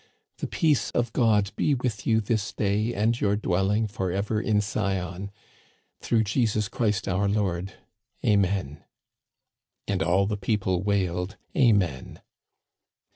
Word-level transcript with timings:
The 0.39 0.47
peace 0.47 0.89
of 0.95 1.13
God 1.13 1.51
be 1.55 1.75
with 1.75 2.07
you 2.07 2.21
this 2.21 2.53
day, 2.53 2.91
and 2.91 3.21
your 3.21 3.35
dwell 3.35 3.69
ing 3.69 3.85
forever 3.85 4.41
in 4.41 4.59
Sion; 4.59 5.29
through 5.99 6.23
Jesus 6.23 6.67
Christ 6.69 7.07
our' 7.07 7.29
Lord. 7.29 7.73
Amen." 8.25 8.83
And 9.87 10.01
all 10.01 10.25
the 10.25 10.37
people 10.37 10.81
wailed" 10.81 11.37
Amen." 11.55 12.19